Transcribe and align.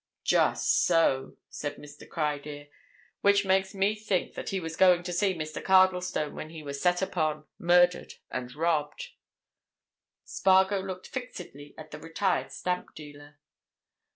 "Just 0.23 0.83
so," 0.87 1.37
said 1.47 1.75
Mr. 1.75 2.09
Criedir. 2.09 2.69
"Which 3.21 3.45
makes 3.45 3.75
me 3.75 3.93
think 3.93 4.33
that 4.33 4.49
he 4.49 4.59
was 4.59 4.75
going 4.75 5.03
to 5.03 5.13
see 5.13 5.35
Mr. 5.35 5.63
Cardlestone 5.63 6.33
when 6.33 6.49
he 6.49 6.63
was 6.63 6.81
set 6.81 7.03
upon, 7.03 7.45
murdered, 7.59 8.15
and 8.31 8.51
robbed." 8.55 9.09
Spargo 10.23 10.79
looked 10.81 11.05
fixedly 11.07 11.75
at 11.77 11.91
the 11.91 11.99
retired 11.99 12.51
stamp 12.51 12.95
dealer. 12.95 13.37